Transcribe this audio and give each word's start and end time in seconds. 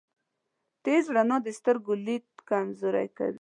تیزه 0.83 1.11
رڼا 1.15 1.37
د 1.43 1.47
سترګو 1.57 1.93
لید 2.05 2.25
کمزوری 2.49 3.07
کوی. 3.17 3.29